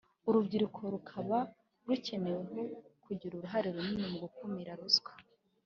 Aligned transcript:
Urubyirko 0.27 0.81
rukaba 0.93 1.37
rukeneweho 1.87 2.59
kugira 3.03 3.23
uruhare 3.35 3.67
runini 3.75 4.05
mu 4.11 4.17
gukumira 4.23 4.71
ruswa 4.79 5.11